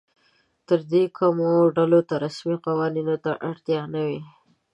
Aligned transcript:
تر 0.67 0.79
دې 0.91 1.03
کمو 1.17 1.51
ډلو 1.75 1.99
ته 2.09 2.15
رسمي 2.25 2.55
قوانینو 2.65 3.15
ته 3.25 3.31
اړتیا 3.49 3.81
نه 3.93 4.01
وي. 4.07 4.21